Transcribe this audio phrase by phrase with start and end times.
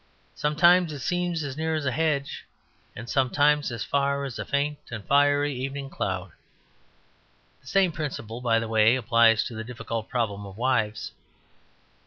[0.33, 2.43] Sometimes it seems as near as a hedge,
[2.95, 6.31] and sometimes as far as a faint and fiery evening cloud.
[7.61, 11.11] The same principle (by the way) applies to the difficult problem of wives.